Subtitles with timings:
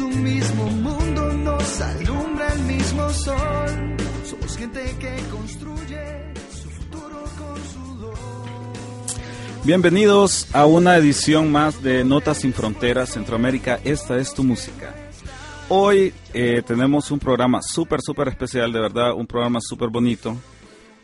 [0.00, 3.96] Un mismo mundo, nos alumbra el mismo sol.
[4.24, 8.14] Somos gente que construye su futuro con sudor.
[9.64, 13.80] Bienvenidos a una edición más de Notas sin Fronteras Centroamérica.
[13.82, 14.94] Esta es tu música.
[15.68, 20.36] Hoy eh, tenemos un programa súper, súper especial, de verdad, un programa súper bonito,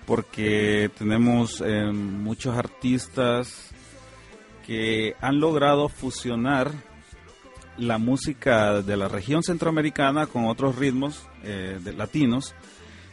[0.06, 3.70] porque tenemos eh, muchos artistas
[4.64, 6.94] que han logrado fusionar
[7.79, 12.55] la música de la región centroamericana con otros ritmos eh, de latinos.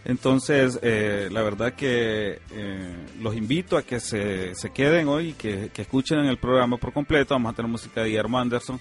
[0.03, 5.33] Entonces, eh, la verdad que eh, los invito a que se, se queden hoy y
[5.33, 7.35] que, que escuchen el programa por completo.
[7.35, 8.79] Vamos a tener música de Guillermo Anderson.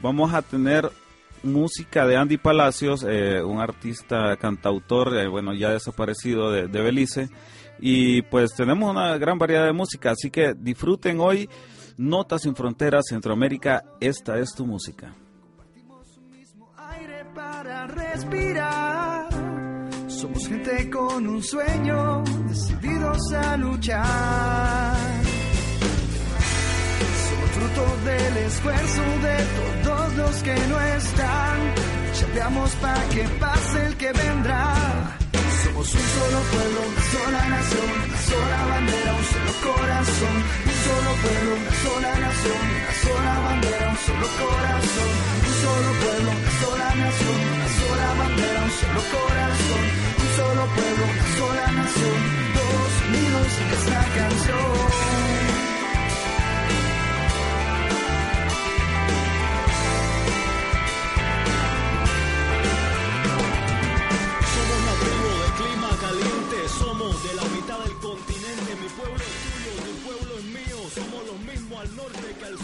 [0.00, 0.90] Vamos a tener
[1.42, 7.28] música de Andy Palacios, eh, un artista cantautor, bueno, ya desaparecido de, de Belice.
[7.80, 11.48] Y pues tenemos una gran variedad de música, así que disfruten hoy
[12.00, 13.84] Notas sin Fronteras Centroamérica.
[14.00, 15.14] Esta es tu música.
[16.78, 19.28] aire para respirar.
[20.08, 24.96] Somos gente con un sueño, decididos a luchar.
[27.28, 31.74] Somos fruto del esfuerzo de todos los que no están.
[32.14, 35.19] Chateamos para que pase el que vendrá.
[35.62, 40.36] Somos un solo pueblo, una sola nación, una sola bandera, un solo corazón.
[40.70, 45.10] Un solo pueblo, una sola nación, una sola bandera, un solo corazón.
[45.48, 49.84] Un solo pueblo, una sola nación, una sola bandera, un solo corazón.
[50.22, 52.20] Un solo pueblo, una sola nación,
[52.56, 55.09] todos unidos esta canción.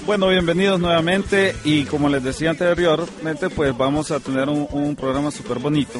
[0.06, 5.58] Bueno, bienvenidos nuevamente y como les decía anteriormente, pues vamos a tener un, programa súper
[5.58, 5.98] bonito.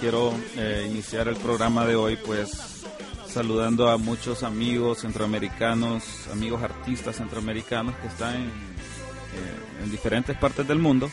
[0.00, 2.82] Quiero eh, iniciar el programa de hoy pues
[3.28, 6.02] saludando a muchos amigos centroamericanos,
[6.32, 11.08] amigos artistas centroamericanos que están en, eh, en diferentes partes del mundo.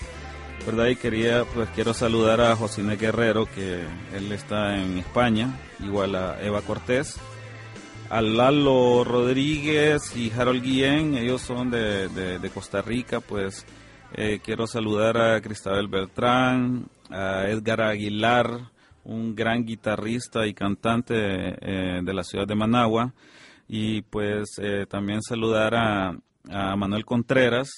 [0.66, 0.88] ¿verdad?
[0.88, 3.84] Y quería, pues quiero saludar a José Guerrero, que
[4.16, 7.20] él está en España, igual a Eva Cortés,
[8.10, 13.66] a Lalo Rodríguez y Harold Guillén, ellos son de, Costa Rica, pues
[14.14, 18.72] eh, quiero saludar a Cristabel Beltrán, a Edgar Aguilar,
[19.04, 23.14] un gran guitarrista y cantante eh, de la ciudad de Managua,
[23.68, 26.18] y pues eh, también saludar a,
[26.50, 27.70] a Manuel Contreras,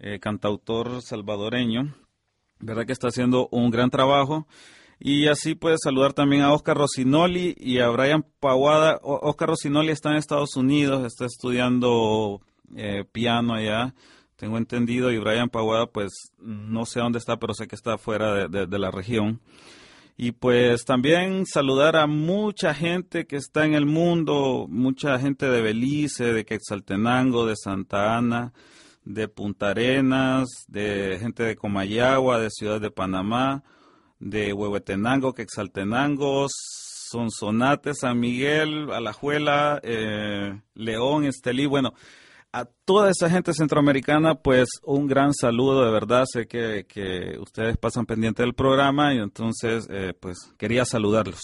[0.00, 1.94] eh, cantautor salvadoreño,
[2.60, 4.46] verdad que está haciendo un gran trabajo.
[5.00, 8.98] Y así pues saludar también a Oscar Rocinoli y a Brian Paguada.
[9.02, 12.40] O- Oscar Rocinoli está en Estados Unidos, está estudiando
[12.76, 13.94] eh, piano allá,
[14.36, 16.10] tengo entendido, y Brian Paguada pues
[16.40, 19.40] no sé dónde está, pero sé que está fuera de, de- de la región.
[20.20, 25.62] Y pues también saludar a mucha gente que está en el mundo, mucha gente de
[25.62, 28.52] Belice, de Quetzaltenango, de Santa Ana,
[29.04, 33.62] de Punta Arenas, de gente de Comayagua, de Ciudad de Panamá,
[34.18, 41.94] de Huehuetenango, Quexaltenango, Sonsonate, San Miguel, Alajuela, eh, León, Estelí, bueno,
[42.52, 47.76] a toda esa gente centroamericana, pues un gran saludo, de verdad, sé que, que ustedes
[47.76, 51.40] pasan pendiente del programa y entonces, eh, pues quería saludarlos.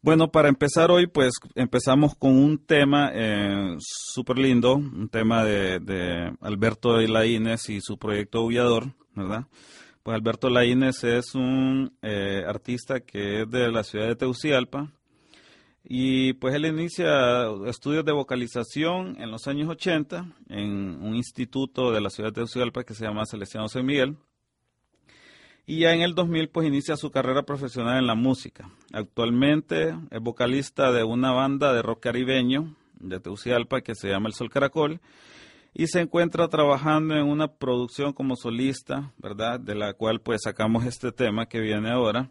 [0.00, 5.78] Bueno, para empezar hoy, pues empezamos con un tema eh, súper lindo, un tema de,
[5.80, 9.46] de Alberto Laínez y su proyecto Aullador, ¿verdad?
[10.04, 14.92] Pues Alberto Laínez es un eh, artista que es de la ciudad de Teucigalpa
[15.82, 22.02] y pues él inicia estudios de vocalización en los años 80 en un instituto de
[22.02, 24.18] la ciudad de Teucigalpa que se llama Celestiano San Miguel.
[25.64, 28.68] Y ya en el 2000 pues inicia su carrera profesional en la música.
[28.92, 34.34] Actualmente es vocalista de una banda de rock caribeño de Teucigalpa que se llama El
[34.34, 35.00] Sol Caracol
[35.74, 39.58] y se encuentra trabajando en una producción como solista, ¿verdad?
[39.58, 42.30] De la cual pues sacamos este tema que viene ahora.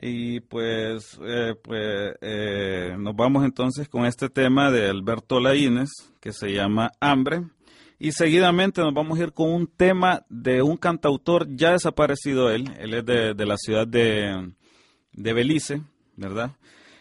[0.00, 5.88] Y pues, eh, pues eh, nos vamos entonces con este tema de Alberto Laínez
[6.20, 7.44] que se llama Hambre.
[7.98, 12.70] Y seguidamente nos vamos a ir con un tema de un cantautor ya desaparecido él.
[12.78, 14.52] Él es de, de la ciudad de,
[15.14, 15.80] de, Belice,
[16.14, 16.50] ¿verdad?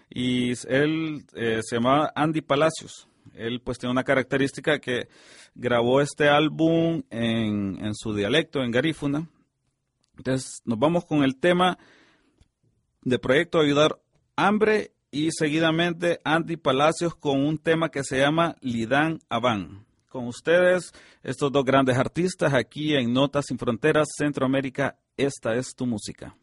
[0.10, 3.10] Y él eh, se llama Andy Palacios.
[3.36, 5.08] Él pues tiene una característica que
[5.54, 9.30] grabó este álbum en, en su dialecto, en garífuna.
[10.18, 11.78] Entonces nos vamos con el tema
[13.02, 14.00] de Proyecto Ayudar
[14.36, 19.86] Hambre y seguidamente Andy Palacios con un tema que se llama Lidán Aván
[20.16, 20.94] con ustedes
[21.24, 24.98] estos dos grandes artistas aquí en Notas sin Fronteras Centroamérica.
[25.18, 26.38] Esta es tu música.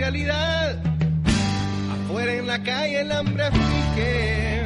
[0.00, 0.78] realidad.
[1.92, 4.60] Afuera en la calle el hambre pique.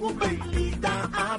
[0.00, 1.36] 我美丽的阿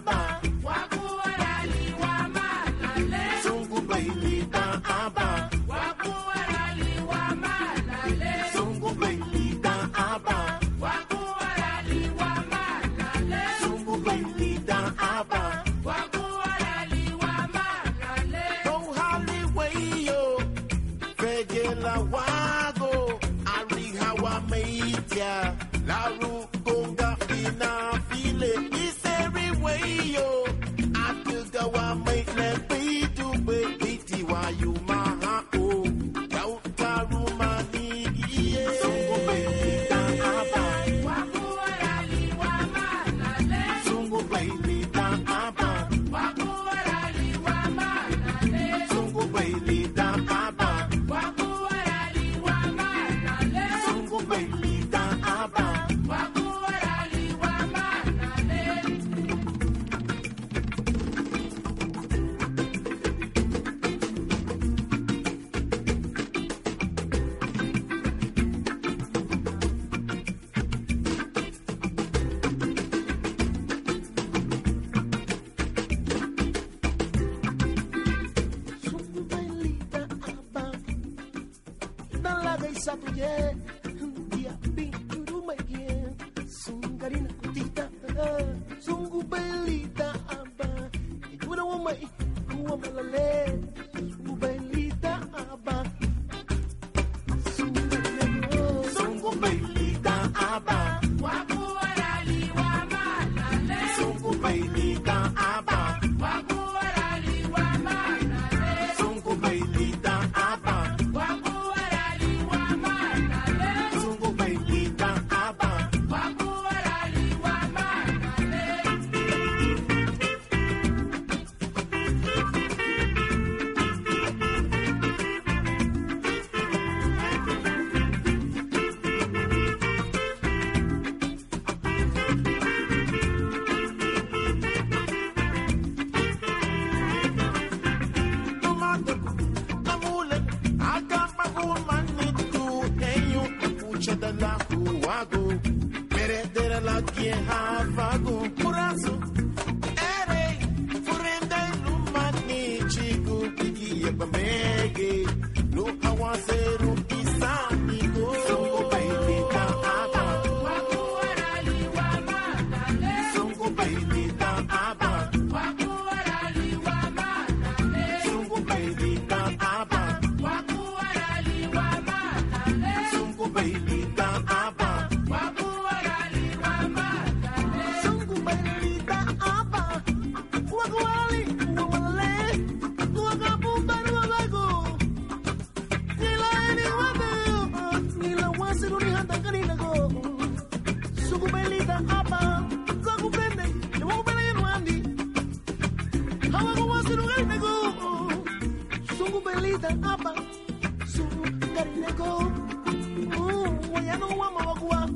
[204.79, 205.09] kuwa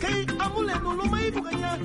[0.00, 1.78] kai amule no lumai buganya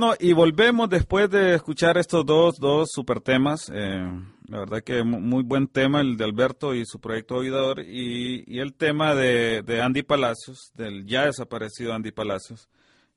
[0.00, 3.70] Bueno, y volvemos después de escuchar estos dos, dos super temas.
[3.70, 4.10] Eh,
[4.48, 8.60] la verdad que muy buen tema el de Alberto y su proyecto Oidor y, y
[8.60, 12.70] el tema de, de, Andy Palacios, del ya desaparecido Andy Palacios.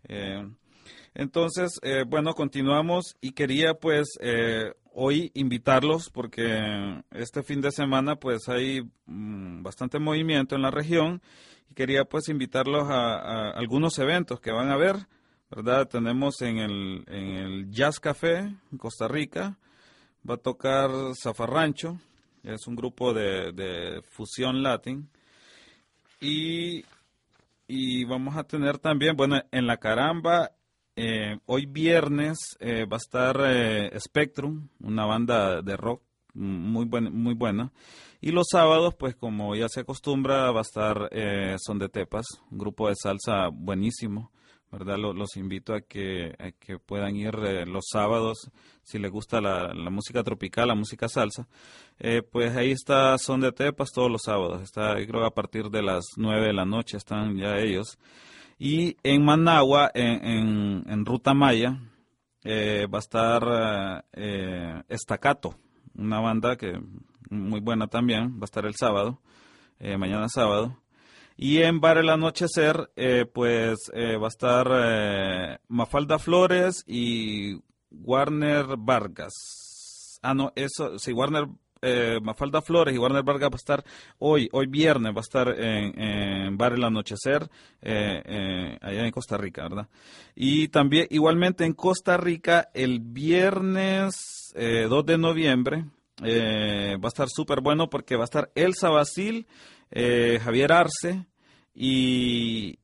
[0.10, 0.46] Eh,
[1.14, 8.18] entonces, eh, bueno, continuamos y quería pues eh, hoy invitarlos porque este fin de semana
[8.18, 11.22] pues hay mm, bastante movimiento en la región
[11.72, 15.08] y quería pues invitarlos a, a algunos eventos que van a haber.
[15.56, 15.88] ¿Verdad?
[15.88, 19.58] Tenemos en el, en el Jazz Café en Costa Rica,
[20.28, 20.90] va a tocar
[21.22, 22.00] Zafarrancho,
[22.44, 25.10] es un grupo de, de fusión latín.
[26.20, 26.84] Y,
[27.68, 30.52] y vamos a tener también, bueno, en la caramba,
[30.96, 36.02] eh, hoy viernes eh, va a estar eh, Spectrum, una banda de rock
[36.34, 37.72] muy, buen, muy buena.
[38.22, 41.10] Y los sábados, pues como ya se acostumbra, va a estar
[41.60, 44.32] Son de Tepas, un grupo de salsa buenísimo.
[44.74, 44.98] ¿Verdad?
[44.98, 47.34] Los, invito a que, que puedan ir
[47.68, 48.52] los sábados,
[48.84, 51.48] si les gusta la, la música tropical, la música salsa.
[52.32, 54.62] pues ahí está Son de Tepas todos los sábados.
[54.62, 57.98] Está, creo, a partir de las 9 de la noche están ya ellos.
[58.60, 61.80] Y en Managua, en, en, Ruta Maya,
[62.44, 65.56] eh, va a estar eh, Estacato,
[65.96, 66.80] una banda que
[67.30, 69.20] muy buena también, va a estar el sábado,
[69.80, 70.78] eh, mañana sábado.
[71.44, 77.60] Y en Bar el Anochecer, eh, pues va a estar Mafalda Flores y
[77.92, 79.34] Warner Vargas.
[80.22, 81.48] Ah, no, eso, sí, Warner
[81.86, 83.84] eh, Mafalda Flores y Warner Vargas va a estar
[84.20, 87.50] hoy, hoy viernes, va a estar en, Bar El Anochecer,
[87.82, 89.90] eh, eh, allá en Costa Rica, ¿verdad?
[90.34, 95.86] Y también, igualmente en Costa Rica, el viernes 2 de noviembre,
[96.22, 96.28] va
[97.04, 99.46] a estar súper bueno porque va a estar Elsa Basil,
[99.92, 101.26] Javier Arce
[101.74, 102.78] y,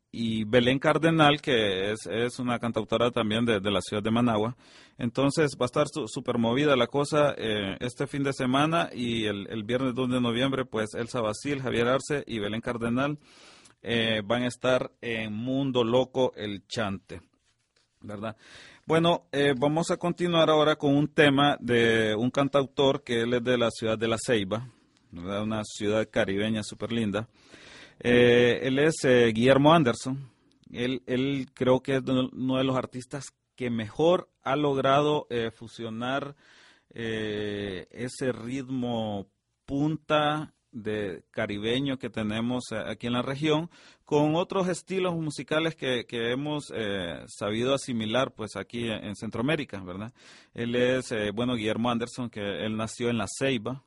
[0.46, 4.56] Belén Cardenal, que es, es una cantautora también de, la ciudad de Managua.
[4.98, 9.48] Entonces va a estar súper movida la cosa eh, este fin de semana y el,
[9.50, 13.18] el, viernes 2 de noviembre, pues Elsa Basil, Javier Arce y Belén Cardenal
[13.82, 17.22] eh, van a estar en Mundo Loco el Chante,
[18.02, 18.36] ¿verdad?
[18.86, 23.44] Bueno, eh, vamos a continuar ahora con un tema de un cantautor que él es
[23.44, 24.68] de la ciudad de La Ceiba,
[25.14, 27.30] una ciudad caribeña súper linda.
[28.00, 30.30] Eh, él es eh, Guillermo Anderson.
[30.72, 36.36] Él, él, creo que es uno de los artistas que mejor ha logrado eh, fusionar
[36.92, 39.28] ese ritmo
[39.66, 43.70] punta de caribeño que tenemos aquí en la región
[44.06, 46.74] con otros estilos musicales que, que hemos
[47.28, 50.12] sabido asimilar pues aquí en, Centroamérica, ¿verdad?
[50.56, 53.84] Él es, bueno, Guillermo Anderson, que él nació en La Ceiba,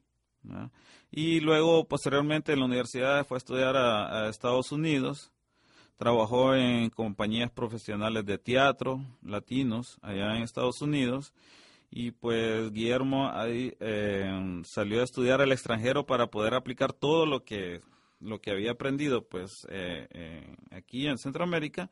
[1.11, 5.31] y luego, posteriormente, en la universidad fue a estudiar a, Estados Unidos.
[5.96, 11.33] Trabajó en compañías profesionales de teatro latinos allá en Estados Unidos.
[11.90, 17.44] Y pues Guillermo ahí eh, salió a estudiar al extranjero para poder aplicar todo lo
[17.44, 17.83] que,
[18.18, 21.90] lo que había aprendido pues eh, eh, aquí en Centroamérica.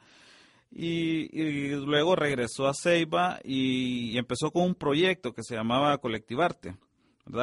[0.72, 6.76] Y, luego regresó a Ceiba y, empezó con un proyecto que se llamaba Colectivarte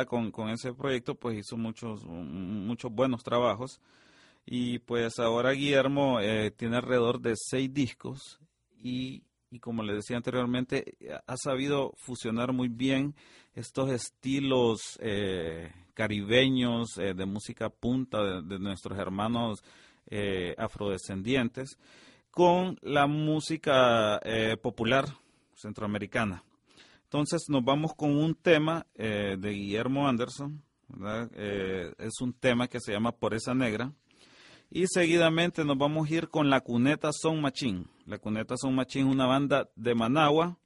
[0.08, 3.80] con, con ese proyecto pues hizo muchos, muchos buenos trabajos
[4.46, 8.40] y pues ahora Guillermo eh, tiene alrededor de seis discos
[8.82, 13.14] y, y como le decía anteriormente, ha sabido fusionar muy bien
[13.56, 19.64] estos estilos eh, caribeños eh, de música punta de, de nuestros hermanos
[20.58, 21.78] afrodescendientes
[22.32, 24.22] con la música
[24.62, 25.06] popular
[25.54, 26.47] centroamericana.
[27.08, 30.62] Entonces nos vamos con un tema eh, de Guillermo Anderson,
[31.34, 33.94] eh, es un tema que se llama Por esa negra.
[34.70, 37.88] Y seguidamente nos vamos a ir con La Cuneta Son Machín.
[38.06, 40.58] La Cuneta Son Machín es una banda de Managua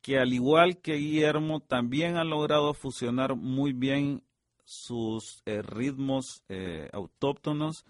[0.00, 4.22] que al igual que Guillermo también ha logrado fusionar muy bien
[4.64, 6.42] sus eh, ritmos
[6.94, 7.84] autóctonos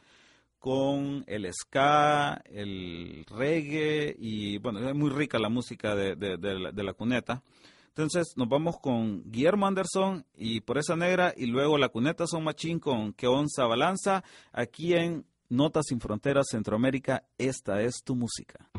[0.65, 6.95] con el ska, el reggae y bueno, es muy rica la música de, de, la,
[6.95, 7.43] cuneta.
[7.89, 12.45] Entonces nos vamos con Guillermo Anderson y por esa negra y luego la cuneta son
[12.45, 14.25] machín con Que Onza Balanza
[14.55, 17.25] aquí en Notas sin Fronteras Centroamérica.
[17.37, 18.71] Esta es tu música.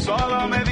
[0.00, 0.69] solo me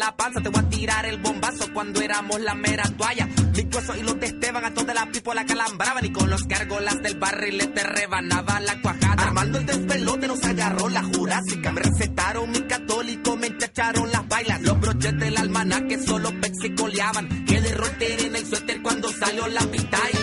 [0.00, 0.40] la panza.
[0.40, 3.26] Te voy a tirar el bombazo cuando éramos la mera toalla.
[3.26, 6.04] Mis huesos y los de a toda la pipo la calambraban.
[6.04, 9.22] Y con los gárgolas del barril le te rebanaban la cuajada.
[9.22, 11.70] Armando el despelote nos agarró la jurásica.
[11.72, 14.62] Me recetaron mi católico, me enchacharon las bailas.
[14.62, 17.44] Los broches del almanaque solo pexicoleaban.
[17.44, 20.19] Que de en el suéter cuando salió la pitaya.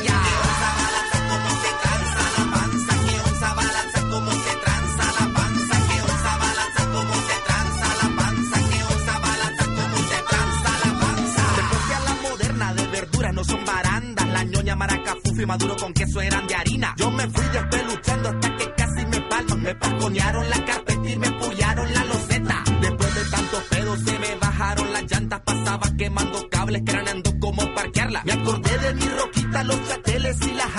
[13.47, 14.27] son barandas.
[14.27, 16.93] La ñoña maraca, fufi maduro con queso eran de harina.
[16.97, 19.61] Yo me fui despeluchando hasta que casi me palman.
[19.61, 22.63] Me pasconearon la carpeta y me pullaron la loseta.
[22.81, 25.41] Después de tantos pedos se me bajaron las llantas.
[25.41, 28.21] Pasaba quemando cables, craneando como parquearla.
[28.25, 30.76] Me acordé de mi roquita, los chateles y las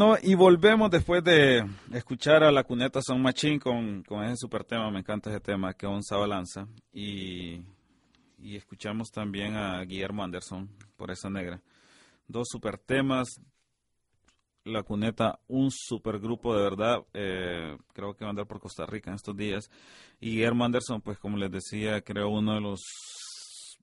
[0.00, 4.64] Bueno, y volvemos después de escuchar a la cuneta Son Machín con, con ese super
[4.64, 6.66] tema, me encanta ese tema, que un Balanza.
[6.90, 7.60] Y,
[8.38, 11.60] y escuchamos también a Guillermo Anderson por esa negra.
[12.26, 13.28] Dos super temas.
[14.64, 17.04] La cuneta, un super grupo de verdad.
[17.12, 19.70] eh, creo que va a andar por Costa Rica en estos días.
[20.18, 22.80] Y Guillermo Anderson, pues como les decía, creo uno de los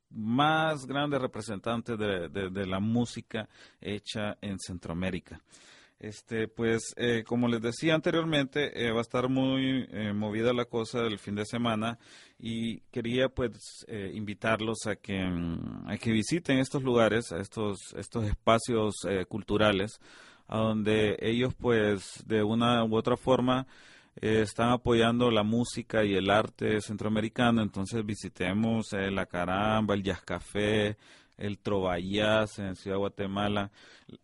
[0.10, 3.48] más grandes representantes de- de la música
[3.80, 5.40] hecha en Centroamérica.
[6.00, 10.66] Este, pues, eh, como les decía anteriormente, eh, va a estar muy eh, movida la
[10.66, 11.98] cosa del fin de semana
[12.38, 17.80] y quería, pues, eh, invitarlos a que, mm, a que visiten estos lugares, a estos,
[17.98, 20.00] estos espacios eh, culturales,
[20.48, 23.66] a donde ellos, pues, de una u otra forma,
[24.22, 27.62] están apoyando la música y el arte centroamericano.
[27.62, 30.98] Entonces, visitemos la Caramba, el Jazz Café,
[31.38, 33.72] el Trovallas en Ciudad de Guatemala,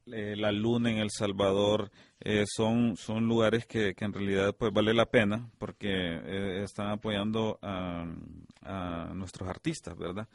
[0.07, 4.71] eh, la Luna en El Salvador, eh, son, son lugares que, que en realidad pues
[4.73, 8.05] vale la pena porque eh, están apoyando a,
[9.13, 10.27] nuestros artistas, ¿verdad?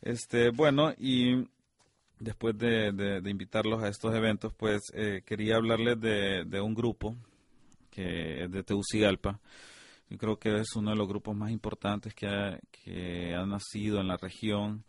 [0.00, 1.46] Este, bueno, y
[2.20, 6.74] después de, de- de invitarlos a estos eventos, pues eh, quería hablarles de, de un
[6.74, 7.16] grupo
[7.90, 9.40] que es de Tegucigalpa.
[10.08, 14.00] Yo creo que es uno de los grupos más importantes que ha, que ha nacido
[14.00, 14.84] en la región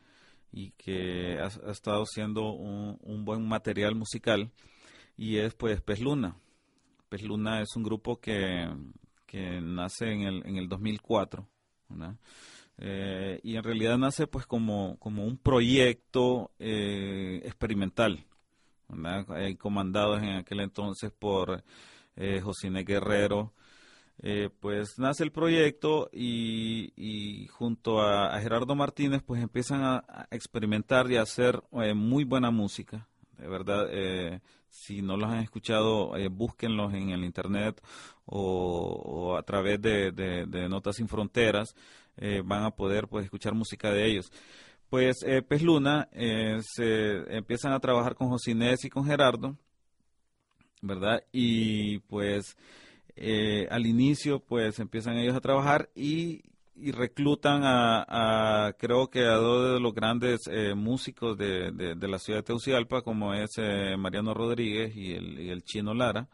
[0.52, 4.52] y que ha, estado siendo un, buen material musical
[5.18, 6.38] y es pues Pez Luna.
[7.10, 8.68] Pez Luna es un grupo que,
[9.26, 11.48] que nace en el, en el 2004,
[11.90, 12.16] ¿verdad?
[12.80, 18.26] Eh, y en realidad nace pues como, como un proyecto eh, experimental.
[19.36, 21.62] Eh, comandados en aquel entonces por
[22.16, 23.54] eh, Josine Guerrero,
[24.24, 31.12] eh, pues nace el proyecto y, y junto a, Gerardo Martínez pues empiezan a, experimentar
[31.12, 33.08] y a hacer eh, muy buena música.
[33.38, 37.80] De verdad, eh, si no los han escuchado, eh, búsquenlos en el internet
[38.26, 41.76] o, a través de, de- Notas Sin Fronteras,
[42.18, 44.32] eh, van a poder pues escuchar música de ellos.
[44.90, 45.18] Pues
[45.50, 46.08] Pez Luna
[46.62, 49.58] se empiezan a trabajar con Josinés y con Gerardo,
[50.82, 51.24] ¿verdad?
[51.32, 52.56] Y pues
[53.18, 56.42] eh, al inicio pues empiezan ellos a trabajar y
[56.80, 62.20] y reclutan a, creo que a dos de los grandes eh, músicos de, de, la
[62.20, 66.28] ciudad de Teucigalpa, como es eh, Mariano Rodríguez y el, el, Chino Lara,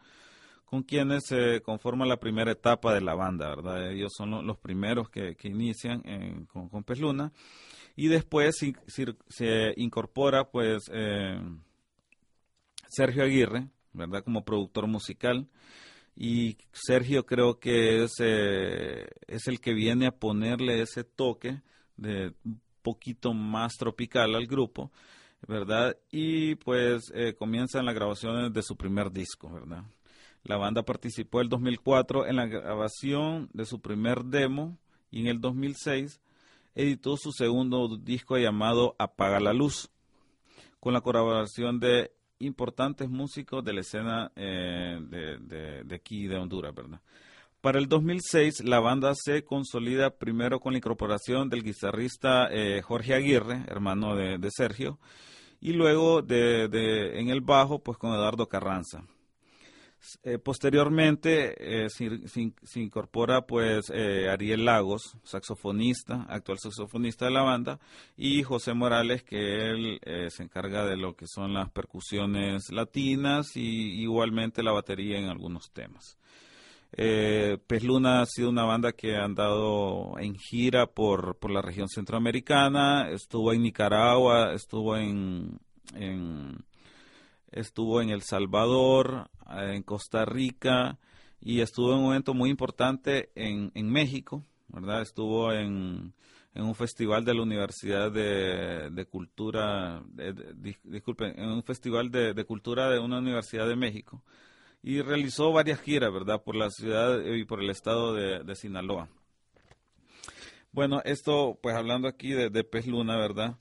[0.66, 3.90] con quienes se conforma la primera etapa de la banda, ¿verdad?
[3.90, 7.32] Ellos son los primeros que, que inician con, con Pez Luna
[7.96, 11.40] y después se, incorpora pues eh,
[12.88, 14.22] Sergio Aguirre, ¿verdad?
[14.24, 15.48] Como productor musical
[16.16, 21.60] y Sergio creo que es, eh, es el que viene a ponerle ese toque
[21.96, 24.92] de un poquito más tropical al grupo,
[25.46, 25.96] ¿verdad?
[26.10, 29.84] Y pues eh, comienzan las grabaciones de su primer disco, ¿verdad?
[30.44, 34.78] La banda participó el 2004 en la grabación de su primer demo
[35.10, 36.20] y en el 2006
[36.74, 39.90] editó su segundo disco llamado Apaga la Luz,
[40.80, 42.12] con la colaboración de
[42.44, 47.00] importantes músicos de la escena eh, de, aquí de Honduras, ¿verdad?
[47.60, 53.14] Para el 2006, la banda se consolida primero con la incorporación del guitarrista eh, Jorge
[53.14, 54.98] Aguirre, hermano de, Sergio,
[55.60, 56.64] y luego de,
[57.18, 59.04] en el bajo, pues con Eduardo Carranza.
[60.22, 67.78] Eh, posteriormente eh, se, incorpora pues eh, Ariel Lagos, saxofonista, actual saxofonista de la banda,
[68.16, 74.02] y José Morales, que él se encarga de lo que son las percusiones latinas y
[74.02, 76.18] igualmente la batería en algunos temas.
[76.96, 81.88] Pez Luna ha sido una banda que ha andado en gira por, por la región
[81.88, 85.58] centroamericana, estuvo en Nicaragua, estuvo en
[87.54, 90.98] estuvo en El Salvador, en Costa Rica
[91.40, 95.02] y estuvo en un evento muy importante en, en México, ¿verdad?
[95.02, 96.12] Estuvo en,
[96.54, 100.02] en un festival de la Universidad de, de Cultura,
[100.82, 104.22] disculpen, en un festival de, cultura de una universidad de México
[104.82, 106.42] y realizó varias giras, ¿verdad?
[106.42, 109.08] Por la ciudad y por el estado de, Sinaloa.
[110.72, 113.56] Bueno, esto, pues hablando aquí de, de Pez Luna, ¿verdad?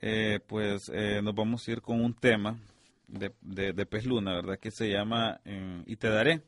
[0.00, 2.58] Eh, pues eh, nos vamos a ir con un tema
[3.08, 4.58] de, de, Pez Luna, ¿verdad?
[4.58, 6.42] Que se llama eh, Y te daré.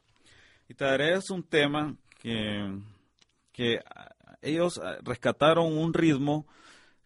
[0.68, 2.78] Y te daré es un tema que,
[3.52, 3.80] que
[4.42, 6.46] ellos rescataron un ritmo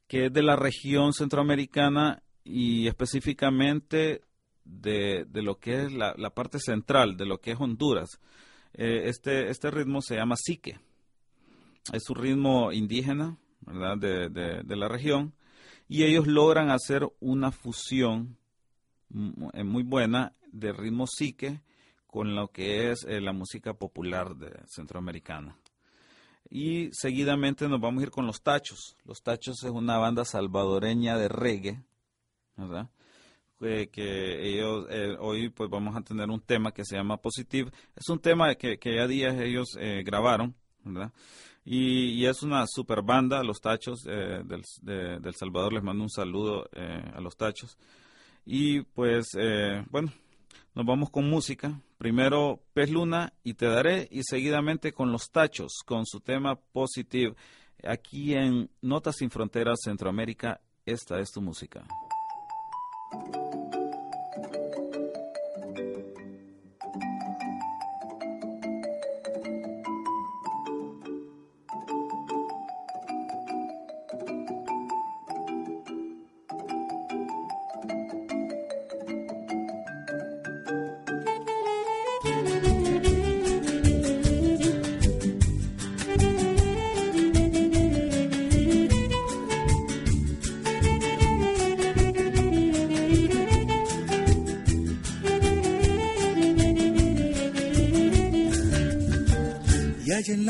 [0.07, 4.23] que es de la región centroamericana y específicamente
[4.65, 8.09] de, de lo que es la, la, parte central, de lo que es Honduras.
[8.75, 10.81] Eh, este, este ritmo se llama sique.
[11.93, 13.99] Es un ritmo indígena, ¿verdad?
[13.99, 15.35] De, de, de la región.
[15.89, 18.37] Y ellos logran hacer una fusión
[19.11, 21.61] muy buena de ritmo psique
[22.11, 25.57] con lo que es eh, la música popular de centroamericana.
[26.49, 28.97] Y seguidamente nos vamos a ir con Los Tachos.
[29.05, 31.83] Los Tachos es una banda salvadoreña de reggae,
[32.57, 32.89] ¿verdad?
[33.93, 37.71] que ellos eh, hoy pues vamos a tener un tema que se llama Positive.
[37.95, 41.13] Es un tema que, que ya días ellos grabaron, ¿verdad?
[41.63, 45.75] Y, es una super banda, Los Tachos del, del Salvador.
[45.75, 47.77] Les mando un saludo a Los Tachos.
[48.53, 50.13] Y pues, eh, bueno,
[50.75, 51.81] nos vamos con música.
[51.99, 57.37] Primero Pez Luna y Te Daré y seguidamente con Los Tachos, con su tema Positive.
[57.85, 61.85] Aquí en Notas sin Fronteras Centroamérica, esta es tu música.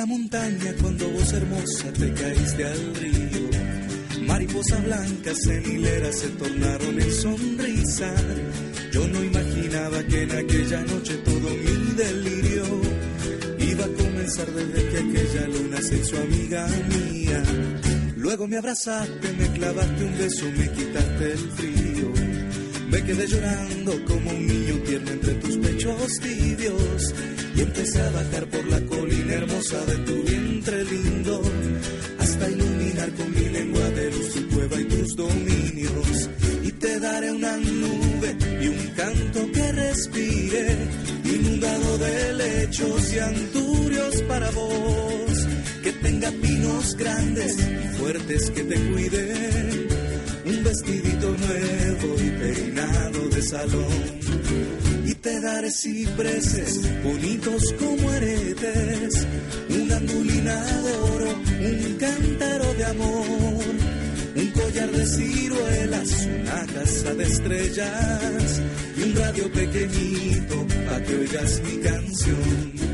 [0.00, 3.50] La montaña cuando vos hermosa te caíste al río.
[4.26, 8.10] Mariposas blancas en hilera se tornaron en sonrisa.
[8.92, 12.64] Yo no imaginaba que en aquella noche todo mi delirio
[13.58, 17.42] iba a comenzar desde que aquella luna se hizo amiga mía.
[18.16, 22.12] Luego me abrazaste, me clavaste un beso, me quitaste el frío.
[22.88, 27.14] Me quedé llorando como un niño tierno entre tus pechos tibios
[27.54, 28.80] y empecé a bajar por la
[29.10, 31.42] colina hermosa de tu vientre lindo
[32.18, 36.30] hasta iluminar con mi lengua de luz tu cueva y tus dominios.
[36.64, 40.76] Y te daré una nube y un canto que respire
[41.24, 45.46] inundado de lechos y anturios para vos.
[45.82, 49.88] Que tenga pinos grandes y fuertes que te cuiden
[50.44, 54.79] un vestidito nuevo y peinado de salón
[55.22, 59.26] te daré cipreses bonitos como aretes,
[59.68, 63.64] una andulina de oro, un cántaro de amor,
[64.36, 68.62] un collar de ciruelas, una casa de estrellas
[68.96, 72.89] y un radio pequeñito para que oigas mi canción.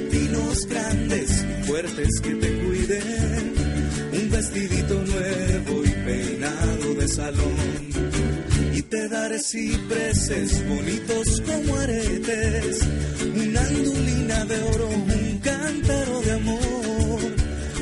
[0.00, 3.54] Pinos grandes y fuertes que te cuiden,
[4.12, 7.88] un vestidito nuevo y peinado de salón.
[8.74, 12.80] Y te daré cipreses bonitos como aretes,
[13.34, 16.88] una andulina de oro, un cántaro de amor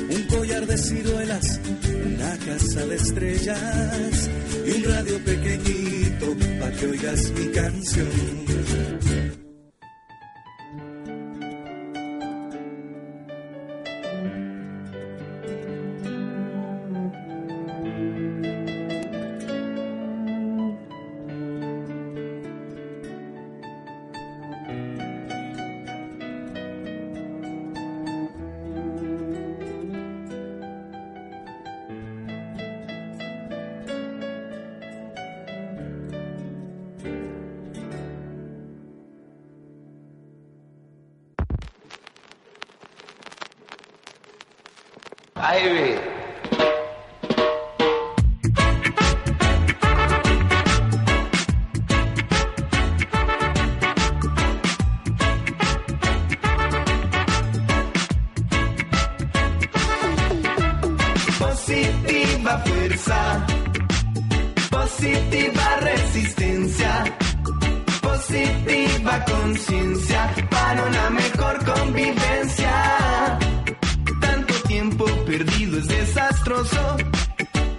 [0.09, 1.61] un collar de ciruelas,
[2.05, 4.31] una casa de estrellas
[4.67, 8.56] y un radio pequeñito para que oigas mi canción.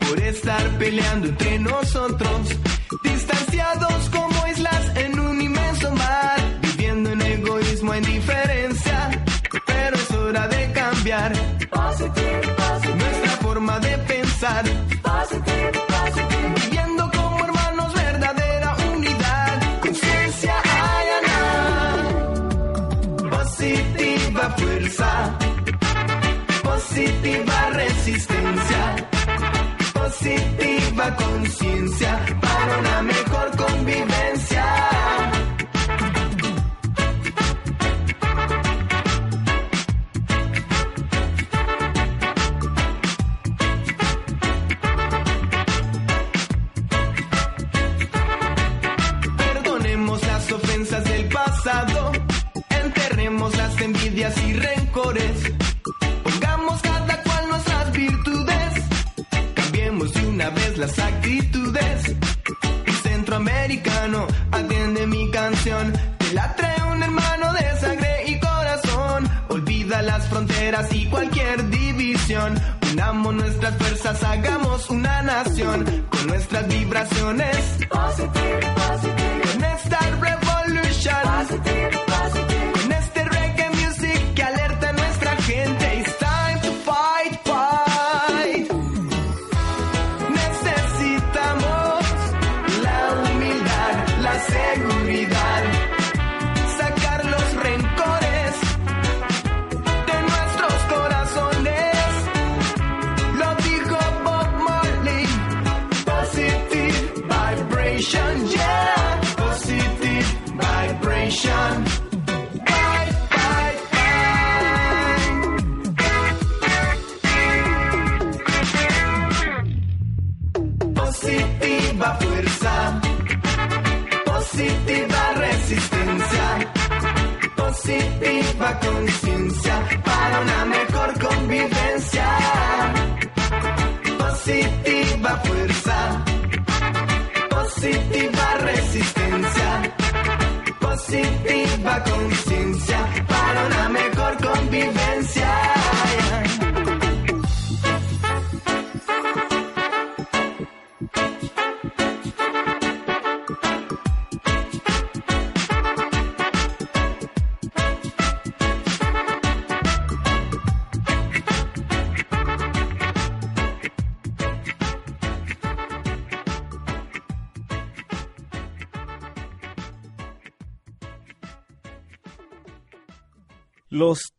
[0.07, 2.26] Por estar peleando entre nosotros,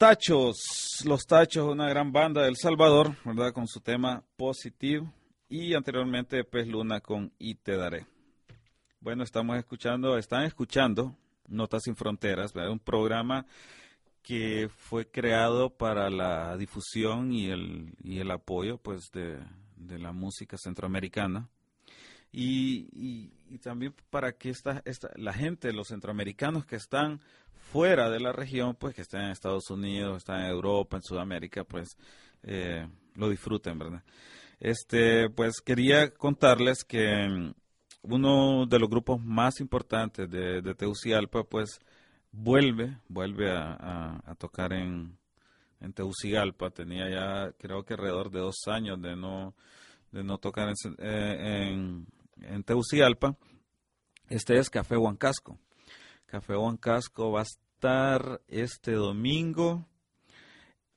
[0.09, 3.53] Tachos, Los Tachos, una gran banda de El Salvador, ¿verdad?
[3.53, 5.13] Con su tema Positivo.
[5.51, 8.07] Y anteriormente Pez Luna con Y Te Daré.
[9.01, 11.15] Bueno, estamos escuchando, están escuchando
[11.47, 12.73] Notas sin Fronteras, ¿verdad?
[12.73, 13.45] un programa
[14.23, 19.39] que fue creado para la difusión y el, y el apoyo pues de,
[19.77, 21.51] de la música centroamericana
[22.33, 27.21] y, también para que esta, esta, la gente, los centroamericanos que están
[27.73, 31.65] fuera de la región, pues que están en Estados Unidos, están en Europa, en Sudamérica,
[31.65, 31.97] pues
[32.43, 34.03] eh, lo disfruten, ¿verdad?
[34.61, 37.55] Este, pues quería contarles que mm,
[38.03, 41.81] uno de los grupos más importantes de, de Teucigalpa, pues
[42.33, 45.17] vuelve, vuelve a, tocar en,
[45.81, 46.71] en Teucigalpa.
[46.71, 49.55] Tenía ya, creo que alrededor de dos años de no,
[50.13, 52.07] de no tocar en, eh, en,
[52.43, 53.37] en Tegucigalpa,
[54.29, 55.59] este es Café Huancasco.
[56.27, 59.87] Café Huancasco va a estar este domingo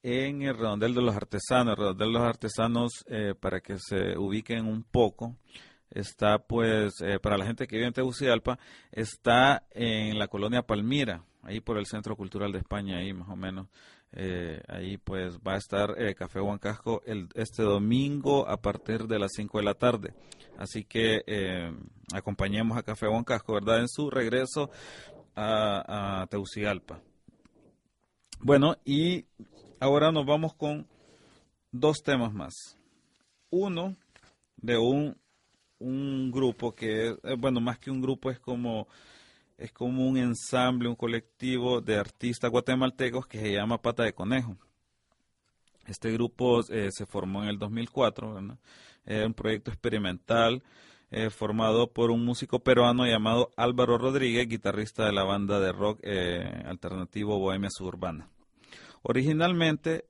[0.04, 1.74] en el Redondel de los Artesanos.
[1.74, 5.38] El Redondel de los Artesanos, eh, para que se ubiquen un poco,
[5.90, 8.60] está pues, eh, para la gente que vive en Tegucigalpa,
[8.92, 13.36] está en la colonia Palmira, ahí por el Centro Cultural de España, ahí más o
[13.36, 13.68] menos.
[14.14, 19.20] Eh, ahí pues va a estar eh, Café Huancasco el, este domingo a partir de
[19.20, 20.14] las 5 de la tarde.
[20.58, 21.72] Así que eh,
[22.14, 23.80] acompañemos a Café Huancasco, ¿verdad?
[23.80, 24.70] En su regreso
[25.36, 27.02] a, a Teucigalpa.
[28.42, 29.26] Bueno, y
[29.80, 30.88] ahora nos vamos con
[31.72, 32.78] dos temas más.
[33.50, 33.96] Uno
[34.58, 35.18] de un,
[35.80, 38.88] un grupo que, bueno, más que un grupo es como
[39.62, 44.58] es como un ensamble, un colectivo de artistas guatemaltecos que se llama Pata de Conejo.
[45.86, 48.58] Este grupo eh, se formó en el 2004, ¿verdad?
[49.06, 50.64] Era un proyecto experimental
[51.12, 56.00] eh, formado por un músico peruano llamado Álvaro Rodríguez, guitarrista de la banda de rock
[56.04, 58.30] eh, alternativo Bohemia Suburbana.
[59.04, 60.06] Originalmente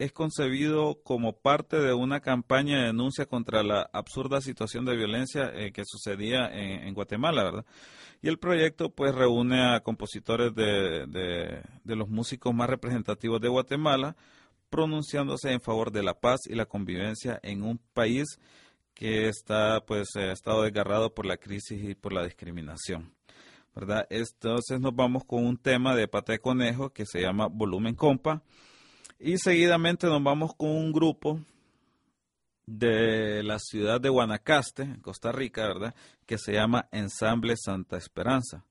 [0.00, 5.52] es concebido como parte de una campaña de denuncia contra la absurda situación de violencia
[5.74, 7.66] que sucedía en, Guatemala, ¿verdad?
[8.22, 14.16] Y el proyecto pues reúne a compositores de, de, los músicos más representativos de Guatemala,
[14.70, 18.38] pronunciándose en favor de la paz y la convivencia en un país
[18.94, 23.12] que está pues ha estado desgarrado por la crisis y por la discriminación.
[23.74, 24.06] ¿verdad?
[24.08, 28.42] Entonces nos vamos con un tema de pata conejo que se llama Volumen Compa
[29.20, 31.38] y seguidamente nos vamos con un grupo
[32.66, 35.94] de la ciudad de Guanacaste, Costa Rica, ¿verdad?
[36.26, 38.64] Que se llama Ensamble Santa Esperanza.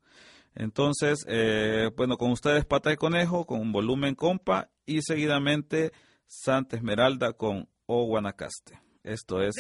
[0.56, 5.92] Entonces, eh, bueno, con ustedes Pata de Conejo, con un volumen compa y seguidamente
[6.26, 8.80] Santa Esmeralda con O Guanacaste.
[9.04, 9.56] Esto es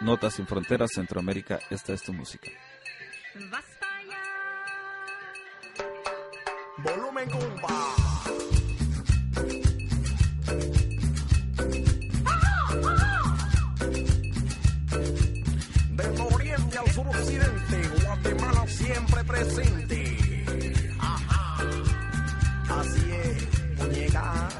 [0.00, 2.50] Notas sin Fronteras Centroamérica, esta es tu música.
[6.78, 7.99] Volumen compa.
[18.92, 20.44] Siempre presente.
[20.98, 21.64] Ajá.
[22.68, 24.59] Así es, muñeca.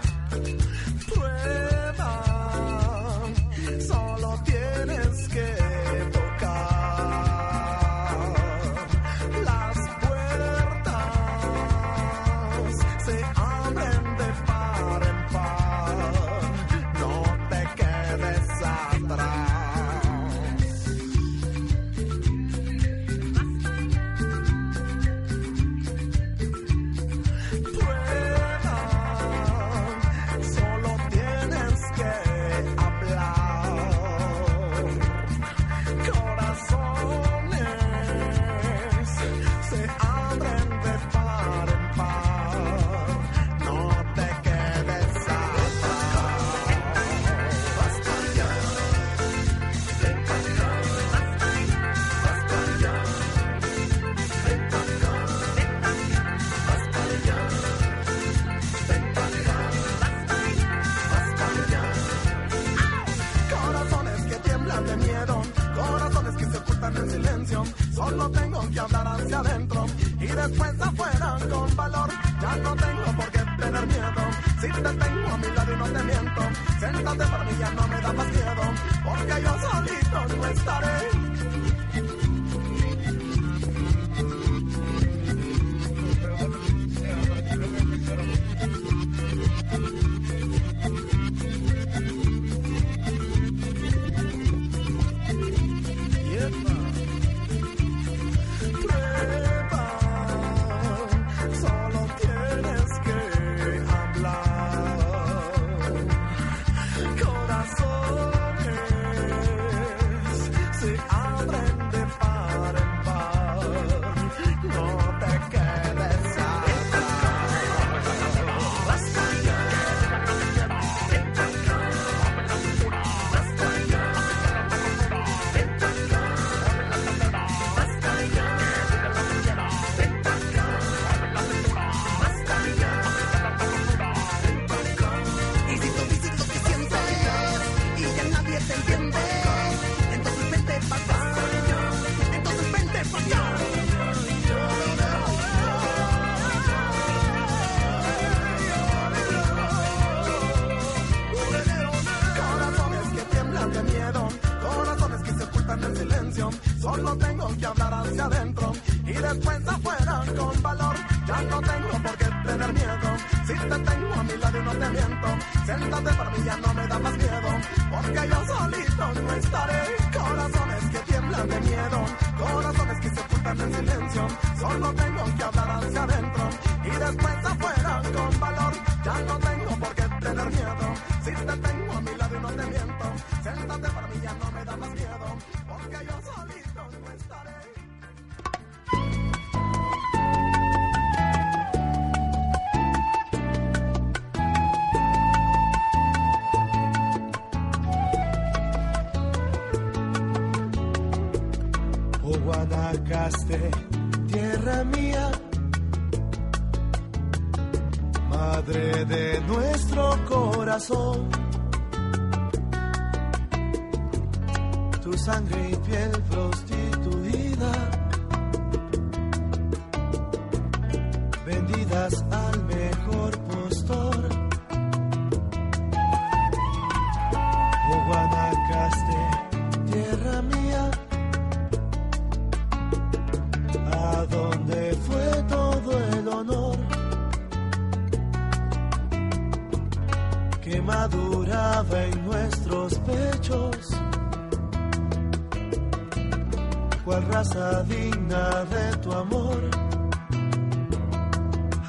[247.18, 249.60] raza digna de tu amor.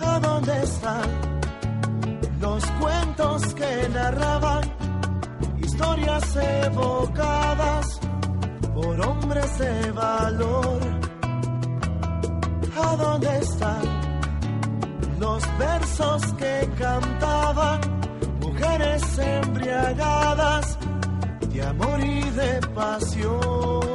[0.01, 1.09] ¿A dónde están
[2.39, 4.63] los cuentos que narraban
[5.59, 7.99] historias evocadas
[8.73, 10.81] por hombres de valor?
[12.83, 13.83] ¿A dónde están
[15.19, 17.79] los versos que cantaban
[18.39, 20.77] mujeres embriagadas
[21.53, 23.90] de amor y de pasión?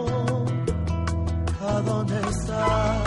[1.66, 3.05] a dónde estás.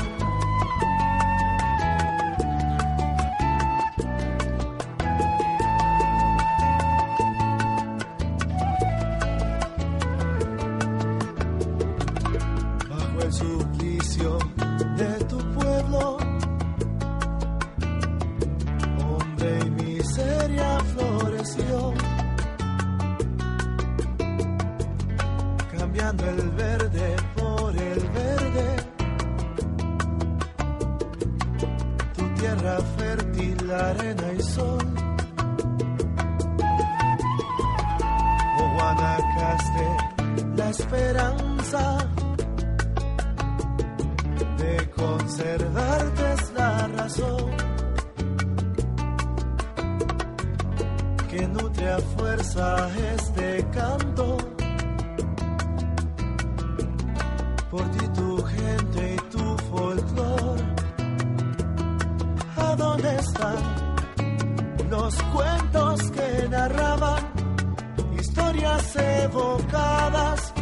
[69.20, 70.54] revocadas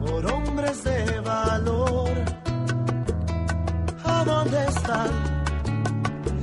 [0.00, 2.14] por hombres de valor.
[4.04, 5.10] ¿A dónde están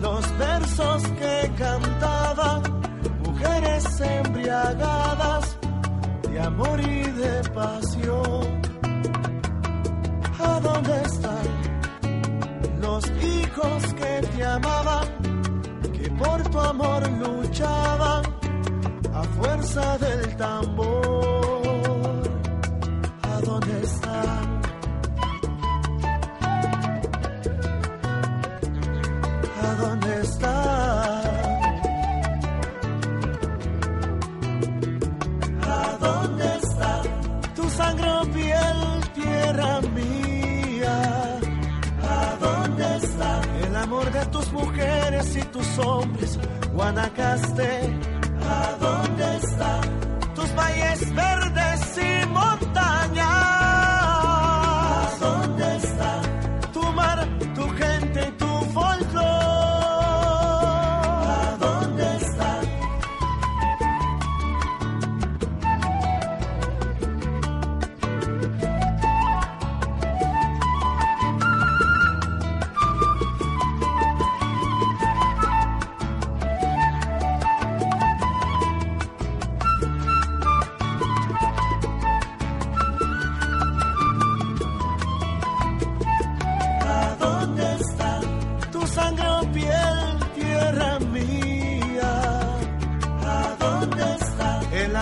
[0.05, 2.61] los versos que cantaba?
[3.25, 5.57] Mujeres embriagadas
[6.29, 8.45] de amor y de pasión.
[10.49, 11.47] ¿A dónde están
[12.81, 15.07] los hijos que te amaban?
[15.97, 18.23] Que por tu amor luchaban
[19.19, 20.84] a fuerza del tambor.
[44.55, 46.39] mujeres y tus hombres,
[46.73, 47.69] Guanacaste,
[48.41, 49.81] ¿a dónde están
[50.33, 51.34] tus valles verdes?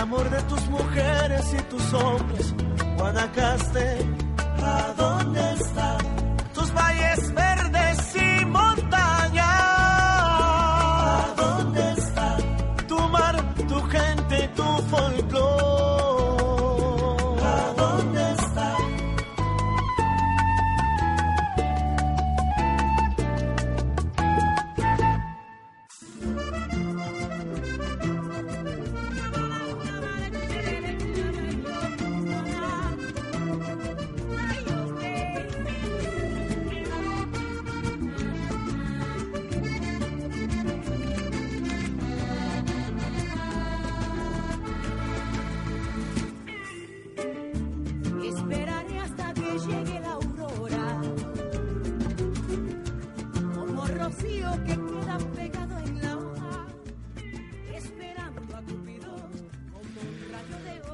[0.03, 2.53] amor de tus mujeres y tus hombres.
[2.97, 4.05] Guanacaste,
[4.61, 6.12] ¿a dónde estás?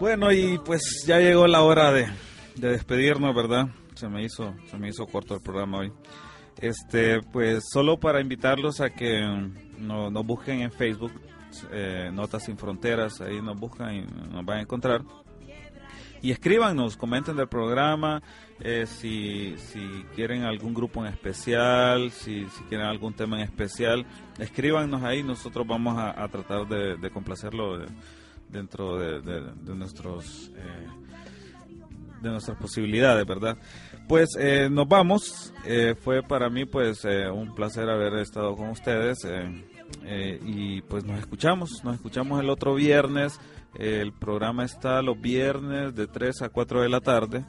[0.10, 2.08] Bueno, y pues ya llegó la hora de,
[2.56, 3.68] de despedirnos, ¿verdad?
[3.94, 5.94] Se me hizo, se me hizo corto el programa hoy.
[6.58, 11.12] Este, pues solo para invitarlos a que mm, no- nos busquen en Facebook,
[11.72, 14.02] eh, Notas Sin Fronteras, ahí nos buscan y
[14.32, 15.04] nos van a encontrar.
[16.24, 18.24] Y escríbanos, comenten del programa,
[18.62, 19.80] eh, si, si
[20.16, 24.08] quieren algún grupo en especial, si, si quieren algún tema en especial,
[24.40, 27.88] escríbanos ahí, nosotros vamos a, a tratar de, de complacerlo eh,
[28.50, 30.88] dentro de, de- nuestros eh,
[32.22, 33.58] de nuestras posibilidades, ¿verdad?
[34.08, 35.54] Pues eh, nos vamos.
[35.66, 39.64] Eh, fue para mí pues eh, un placer haber estado con ustedes eh,
[40.04, 43.40] eh, y pues nos escuchamos, nos escuchamos el otro viernes.
[43.76, 47.46] El programa está los viernes de 3 a 4 de la tarde.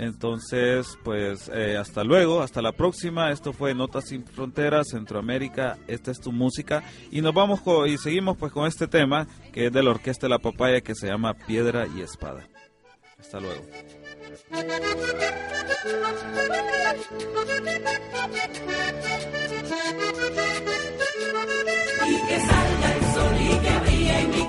[0.00, 3.32] Entonces, pues eh, hasta luego, hasta la próxima.
[3.32, 5.76] Esto fue Notas sin Fronteras, Centroamérica.
[5.88, 6.84] Esta es tu música.
[7.10, 10.26] Y nos vamos co- y seguimos pues con este tema que es de la Orquesta
[10.26, 12.46] de la Papaya que se llama Piedra y Espada.
[13.18, 13.64] Hasta luego.
[22.06, 24.48] Y que salga el sol y que brille en mi